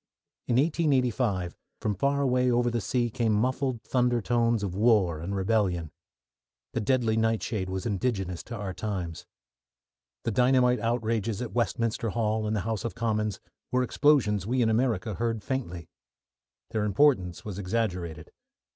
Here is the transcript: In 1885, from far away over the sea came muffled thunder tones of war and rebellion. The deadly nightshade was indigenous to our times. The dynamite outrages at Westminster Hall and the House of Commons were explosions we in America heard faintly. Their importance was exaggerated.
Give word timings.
In 0.47 0.55
1885, 0.55 1.55
from 1.79 1.93
far 1.93 2.21
away 2.21 2.49
over 2.49 2.71
the 2.71 2.81
sea 2.81 3.11
came 3.11 3.33
muffled 3.33 3.83
thunder 3.83 4.19
tones 4.19 4.63
of 4.63 4.73
war 4.73 5.19
and 5.19 5.35
rebellion. 5.35 5.91
The 6.73 6.79
deadly 6.81 7.15
nightshade 7.15 7.69
was 7.69 7.85
indigenous 7.85 8.41
to 8.45 8.55
our 8.55 8.73
times. 8.73 9.27
The 10.23 10.31
dynamite 10.31 10.79
outrages 10.79 11.39
at 11.43 11.53
Westminster 11.53 12.09
Hall 12.09 12.47
and 12.47 12.55
the 12.55 12.61
House 12.61 12.83
of 12.83 12.95
Commons 12.95 13.39
were 13.71 13.83
explosions 13.83 14.47
we 14.47 14.63
in 14.63 14.69
America 14.69 15.13
heard 15.13 15.43
faintly. 15.43 15.87
Their 16.71 16.83
importance 16.83 17.45
was 17.45 17.59
exaggerated. 17.59 18.31